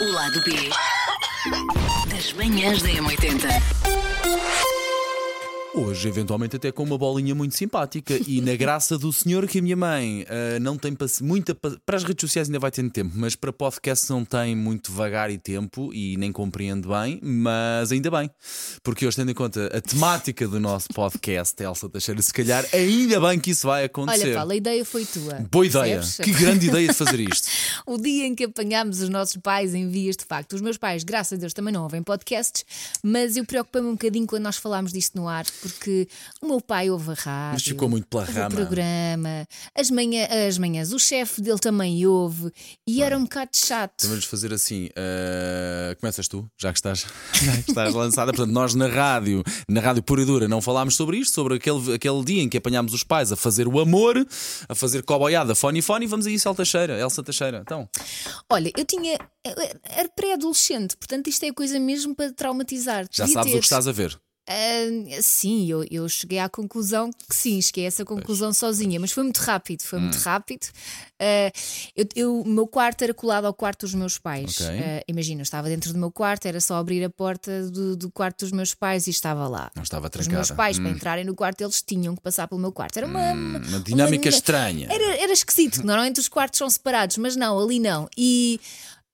[0.00, 0.52] O lado B
[2.08, 3.46] das manhãs da M80.
[5.74, 8.18] Hoje, eventualmente, até com uma bolinha muito simpática.
[8.26, 11.54] E na graça do senhor que a minha mãe ah, não tem paci- muita.
[11.54, 14.90] pa- Para as redes sociais ainda vai tendo tempo, mas para podcast não tem muito
[14.90, 18.30] vagar e tempo e nem compreende bem, mas ainda bem.
[18.82, 23.20] Porque hoje, tendo em conta a temática do nosso podcast, Elsa Teixeira, se calhar ainda
[23.20, 24.28] bem que isso vai acontecer.
[24.28, 25.34] Olha, Paulo, a ideia foi tua.
[25.52, 25.96] Boa ideia.
[25.96, 26.16] percebes?
[26.24, 27.48] Que grande ideia de fazer isto.
[27.86, 30.54] O dia em que apanhámos os nossos pais em vias de facto.
[30.54, 32.64] Os meus pais, graças a Deus, também não ouvem podcasts,
[33.02, 36.08] mas eu preocupei-me um bocadinho quando nós falámos disto no ar, porque
[36.42, 37.52] o meu pai ouve a rádio.
[37.52, 38.48] Mas ficou muito pela rama.
[38.48, 42.50] O programa, as, manhã, as manhãs, o chefe dele também ouve
[42.86, 44.08] e era um bocado chato.
[44.08, 48.32] Vamos fazer assim: ah, começas tu, já que estás, já que estás lançada.
[48.32, 51.94] Portanto, nós na rádio, na rádio pura e dura, não falámos sobre isto, sobre aquele,
[51.94, 54.26] aquele dia em que apanhámos os pais a fazer o amor,
[54.68, 56.98] a fazer coboiada, fone e fone, e vamos a isso, Elsa Teixeira.
[56.98, 57.58] Elsa Teixeira.
[57.62, 57.75] Então,
[58.50, 59.18] Olha, eu tinha.
[59.84, 63.06] Era pré-adolescente, portanto isto é coisa mesmo para traumatizar.
[63.10, 63.56] já Devia sabes ter.
[63.56, 64.18] o que estás a ver.
[64.48, 69.10] Ah, sim, eu, eu cheguei à conclusão que sim, cheguei a essa conclusão sozinha, mas
[69.10, 70.02] foi muito rápido, foi Hum.
[70.02, 70.66] muito rápido.
[71.18, 71.50] Ah,
[71.96, 74.60] eu, eu- o meu quarto era colado ao quarto dos meus pais.
[74.60, 74.66] Ok.
[74.80, 78.10] Ah, imagina, eu estava dentro do meu quarto, era só abrir a porta do, do
[78.10, 79.70] quarto dos meus pais e estava lá.
[79.74, 80.36] Não estava Os trancada.
[80.36, 82.96] meus pais, para Hum, entrarem no quarto, eles tinham que passar pelo meu quarto.
[82.98, 84.88] Era uma, uma dinâmica uma- estranha.
[84.90, 88.08] Era, era esquisito, normalmente os quartos são separados, mas não, ali não.
[88.16, 88.60] E.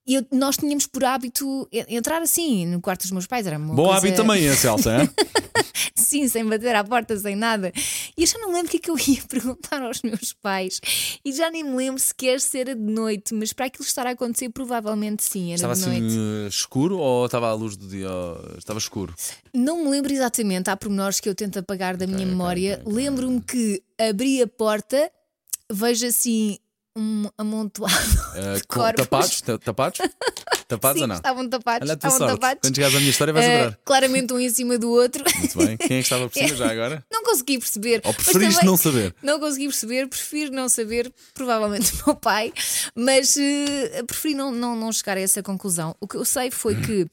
[0.06, 3.47] e eu- nós tínhamos por hábito entrar assim no quarto dos meus pais.
[3.47, 3.98] Era uma Bom coisa...
[3.98, 5.03] hábito também esse, Elsa.
[5.03, 5.11] hein?
[5.95, 7.72] Sim, sem bater à porta, sem nada.
[8.17, 10.80] E eu já não lembro o que é que eu ia perguntar aos meus pais.
[11.25, 14.11] E já nem me lembro sequer se era de noite, mas para aquilo estar a
[14.11, 16.17] acontecer, provavelmente sim, era estava de assim noite.
[16.19, 18.08] eh, escuro ou estava à luz do dia?
[18.58, 19.14] Estava escuro.
[19.55, 22.73] Não me lembro exatamente, há pormenores que eu tento apagar da minha ok, memória.
[22.75, 22.95] ok, ok.
[22.95, 25.11] Lembro-me que abri a porta,
[25.70, 26.58] vejo assim
[26.97, 27.95] um amontoado.
[28.35, 29.05] Eh, de corpos.
[29.05, 29.41] tapados?
[29.43, 29.98] Ta- Tapados?
[30.69, 31.17] Tapados Sim, ou não?
[31.17, 31.87] estavam tapados.
[31.87, 32.33] Olha estavam sorte.
[32.33, 32.61] tapados.
[32.62, 33.79] Quando chegares à minha história, vais Eh, adorar.
[33.85, 35.23] claramente um em cima do outro.
[35.39, 35.77] Muito bem.
[35.77, 37.05] Quem é que estava por cima já agora?
[37.13, 38.01] Não consegui perceber.
[38.05, 39.14] Ou preferiste também- não saber?
[39.23, 42.55] Não consegui perceber, prefiro não saber, provavelmente o meu pai,
[42.97, 45.95] mas eh, preferi não, não, não chegar a essa conclusão.
[46.01, 47.07] O que eu sei foi que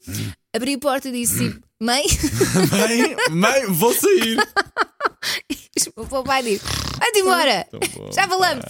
[0.56, 2.04] abri a porta e disse: Mãe,
[2.70, 4.38] Mãe, mãe, vou sair.
[5.96, 6.64] o meu pai disse:
[6.98, 8.64] Vai-te embora, Tão bom, já falamos.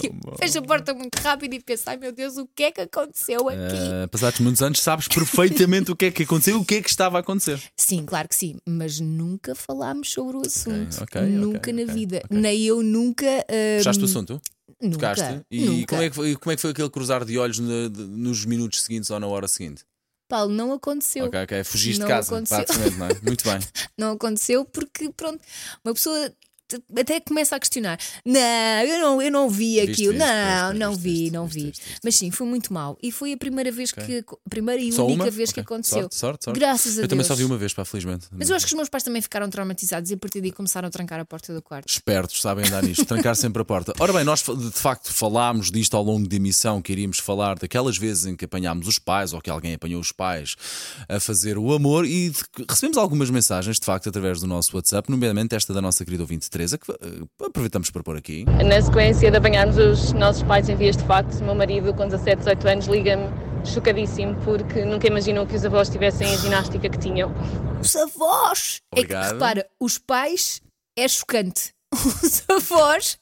[0.00, 0.36] Tão bom.
[0.36, 3.48] Fecho a porta muito rápido e penso: Ai meu Deus, o que é que aconteceu
[3.48, 3.56] aqui?
[4.04, 6.88] Uh, passados muitos anos, sabes perfeitamente o que é que aconteceu, o que é que
[6.90, 7.60] estava a acontecer.
[7.76, 11.02] Sim, claro que sim, mas nunca falámos sobre o assunto.
[11.02, 12.22] ok, nunca ok, na vida.
[12.30, 13.26] Nem eu nunca.
[13.48, 14.40] eh, Fechaste o assunto?
[14.80, 15.40] nunca, Tocaste?
[15.50, 15.86] E nunca.
[15.88, 18.44] Como, é que foi, como é que foi aquele cruzar de olhos no- de- nos
[18.44, 19.84] minutos seguintes ou na hora seguinte?
[20.28, 21.26] Paulo, não aconteceu.
[21.26, 21.62] Ok, ok.
[21.64, 22.64] Fugiste Não de casa, aconteceu.
[22.64, 23.14] praticamente, não é?
[23.22, 23.58] Muito bem.
[23.96, 25.40] não aconteceu porque, pronto,
[25.84, 26.32] uma pessoa
[26.98, 28.40] até começa a questionar: Não,
[28.84, 31.72] eu não, eu não vi Viste, aquilo, viste, não, viste, não vi, não vi.
[32.02, 32.98] Mas sim, foi muito mal.
[33.02, 35.30] E foi a primeira vez que, a primeira e Só única uma?
[35.30, 35.74] vez que Ok.
[35.74, 36.00] aconteceu.
[36.02, 36.58] Sorte, sorte, sorte.
[36.60, 37.08] Graças a Eu Deus.
[37.08, 38.26] também só vi uma vez, pá, felizmente.
[38.32, 40.88] Mas eu acho que os meus pais também ficaram traumatizados e a partir daí começaram
[40.88, 41.88] a trancar a porta do quarto.
[41.88, 43.92] Espertos, sabem andar nisto, trancar sempre a porta.
[43.98, 47.96] Ora bem, nós de facto falámos disto ao longo da emissão, que iríamos falar daquelas
[47.96, 50.56] vezes em que apanhámos os pais ou que alguém apanhou os pais
[51.08, 52.32] a fazer o amor e
[52.68, 56.44] recebemos algumas mensagens, de facto, através do nosso WhatsApp, nomeadamente esta da nossa querida ouvinte
[56.56, 58.46] Teresa, que eh, aproveitamos para pôr aqui.
[58.64, 62.08] Na sequência de apanharmos os nossos pais em vias de facto, o meu marido, com
[62.08, 63.28] 17, 18 anos, liga-me
[63.62, 67.30] chocadíssimo porque nunca imaginou que os avós tivessem a ginástica que tinham.
[67.78, 68.80] Os avós!
[68.90, 69.24] Obrigado.
[69.24, 70.62] É que repara, os pais
[70.98, 71.74] é chocante.
[71.92, 73.16] Os avós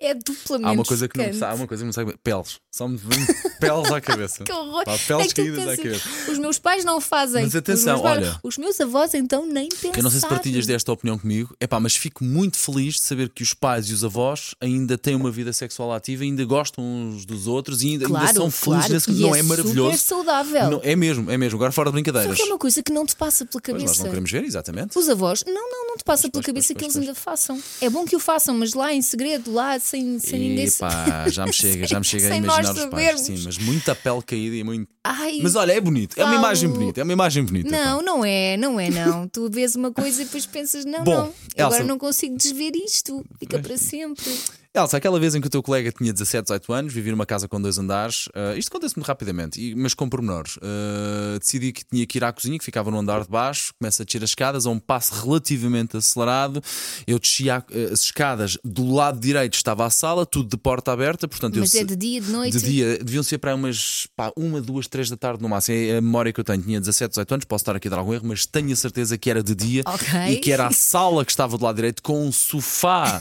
[0.00, 1.38] é duplamente Há uma coisa que não chocante.
[1.38, 2.60] sabe, há uma coisa que não sabe, peles.
[2.72, 3.26] Só me vem
[3.58, 4.44] peles à cabeça.
[4.50, 4.84] Que horror.
[4.84, 6.08] Pá, peles É caídas à cabeça.
[6.30, 7.42] Os meus pais não fazem.
[7.42, 8.38] Mas atenção, os pais- olha.
[8.44, 9.92] Os meus avós então nem pensam.
[9.96, 13.00] Eu não sei se partilhas desta opinião comigo, é pá, mas fico muito feliz de
[13.02, 16.84] saber que os pais e os avós ainda têm uma vida sexual ativa, ainda gostam
[16.84, 19.42] uns dos outros e ainda, ainda Claro, são felizes claro, nesse e Não é é
[19.42, 19.98] maravilhoso?
[19.98, 20.70] super saudável.
[20.70, 21.56] Não, é mesmo, é mesmo.
[21.58, 22.30] Agora fora de brincadeiras.
[22.30, 24.02] Só que é uma coisa que não te passa pela Pois nós cabeça.
[24.04, 24.96] não queremos ver, exatamente.
[24.96, 27.60] Os avós, não, não, não te passa Pois, pela pois, cabeça que eles ainda façam.
[27.80, 31.28] É bom que o façam, mas lá em segredo, lá sem, sem ninguém se- Epá,
[31.28, 33.20] já me chega, já me chega a Sem imaginar nós os pais.
[33.20, 34.88] Sim, mas muita pele caída e muito.
[35.04, 36.16] Ai, Mas olha, é bonito.
[36.18, 36.44] É uma Paulo.
[36.46, 37.00] imagem bonita.
[37.00, 37.70] É uma imagem bonita.
[37.70, 38.02] Não, pá.
[38.04, 39.26] não é, não é, não.
[39.32, 41.24] Tu vês uma coisa e depois pensas, não, Bom, não,
[41.56, 44.24] eu agora Elsa- não consigo desver isto, fica para sempre.
[44.72, 47.48] Elsa, aquela vez em que o teu colega tinha 17, 18 anos, vivia numa casa
[47.48, 50.58] com dois andares, ah, isto acontece muito rapidamente, e- mas com pormenores.
[50.62, 54.04] Ah, decidi que tinha que ir à cozinha, que ficava no andar de baixo, começa
[54.04, 56.62] a descer as escadas a um passo relativamente acelerado.
[57.04, 61.26] Eu desci a- as escadas, do lado direito estava a sala, tudo de porta aberta,
[61.26, 62.56] portanto Mas eu é de dia, de noite.
[62.56, 65.76] De dia, deviam ser para umas pá, uma, duas, três da tarde no máximo.
[65.78, 66.62] É a memória que eu tenho.
[66.62, 69.18] Tinha 17, 18 anos, posso estar aqui a dar algum erro, mas tenho a certeza
[69.18, 70.08] que era de dia Ok.
[70.32, 73.20] e que era a sala que estava do lado direito com um sofá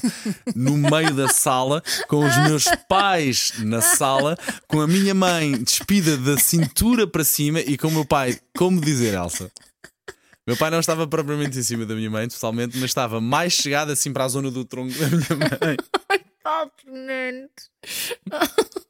[0.55, 4.37] no meio da sala, com os meus pais na sala,
[4.67, 8.81] com a minha mãe despida da cintura para cima e com o meu pai, como
[8.81, 9.51] dizer, Elsa?
[10.45, 13.91] Meu pai não estava propriamente em cima da minha mãe, totalmente, mas estava mais chegado
[13.91, 15.77] assim para a zona do tronco da minha mãe.
[16.83, 17.49] Fernando.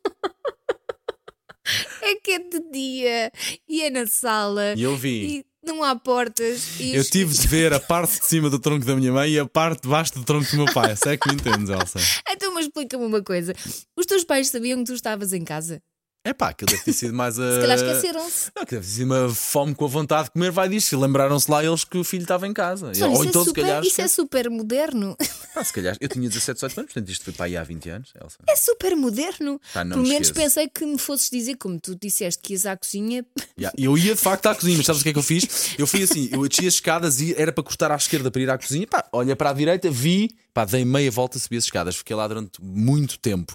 [2.02, 3.32] É que é de dia
[3.68, 5.46] e é na sala E eu vi.
[5.64, 6.80] Não há portas.
[6.80, 9.32] E Eu os- tive de ver a parte de cima do tronco da minha mãe
[9.32, 10.96] e a parte de baixo do tronco do meu pai.
[10.96, 12.00] Se é que me entendes, Elsa?
[12.32, 13.54] Então, mas explica-me uma coisa:
[13.98, 15.82] os teus pais sabiam que tu estavas em casa?
[16.30, 17.56] É pá, aquilo deve ter sido mais a.
[17.56, 18.52] Se calhar esqueceram-se.
[18.56, 20.94] Não, que deve ter sido uma fome com a vontade de comer, vai disso.
[20.94, 22.92] E lembraram-se lá eles que o filho estava em casa.
[22.96, 23.84] Olha, Ou isso, então, é se super, calhar.
[23.84, 25.18] isso é super moderno.
[25.56, 25.98] Pá, se calhar.
[26.00, 28.38] Eu tinha 17, 18 anos, portanto isto foi para aí há 20 anos, Elsa.
[28.48, 29.60] É super moderno.
[29.76, 32.78] Não Pelo me menos pensei que me fosses dizer, como tu disseste que ias à
[32.78, 33.26] cozinha.
[33.58, 35.74] Yeah, Eu ia de facto à cozinha, mas sabes o que é que eu fiz?
[35.80, 38.50] Eu fui assim, eu desci as escadas e era para cortar à esquerda para ir
[38.52, 38.86] à cozinha.
[38.86, 42.28] Pá, olha para a direita, vi, pá, dei meia volta, subi as escadas, fiquei lá
[42.28, 43.54] durante muito tempo.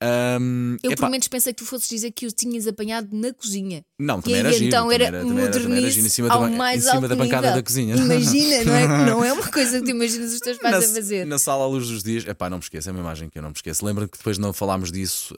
[0.00, 3.32] Ahm, Eu epá, pelo menos pensei que tu fosses dizer que o tinhas apanhado na
[3.32, 3.82] cozinha.
[3.98, 4.64] Não, E também aí era giro.
[4.66, 7.46] então era era, modernice em cima, da, ao ban- mais em cima alto da bancada
[7.48, 7.56] nível.
[7.56, 7.96] da cozinha.
[7.96, 8.86] Imagina, não é?
[9.16, 11.26] Não é uma coisa que tu imaginas os teus pais na, a fazer.
[11.26, 13.42] na sala à luz dos dias, epá, não me esqueço, é uma imagem que eu
[13.42, 13.84] não me esqueço.
[13.84, 15.34] Lembra que depois não falámos disso,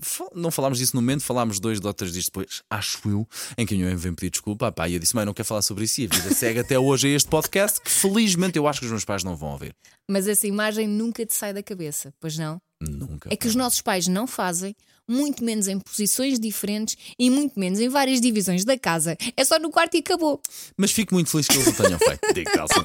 [0.00, 3.26] fal- não falámos disso no momento, falámos dois ou três dias depois, acho eu,
[3.56, 4.70] em que a minha mãe veio pedir desculpa.
[4.72, 6.00] Pá, e eu disse, mãe, não quero falar sobre isso.
[6.00, 8.92] E a vida segue até hoje a este podcast, que felizmente eu acho que os
[8.92, 9.74] meus pais não vão ouvir.
[10.10, 12.60] Mas essa imagem nunca te sai da cabeça, pois não?
[12.80, 13.28] Nunca.
[13.32, 14.74] É que os nossos pais não fazem,
[15.08, 19.16] muito menos em posições diferentes e muito menos em várias divisões da casa.
[19.36, 20.40] É só no quarto e acabou.
[20.76, 22.34] Mas fico muito feliz que eles o tenham feito.
[22.34, 22.82] Digo, Elsa.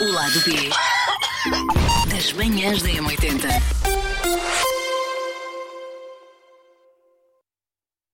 [0.00, 0.70] O lado B
[2.14, 4.81] das manhãs da M80.